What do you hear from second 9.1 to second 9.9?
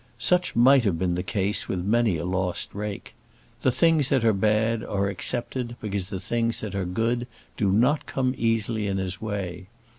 way.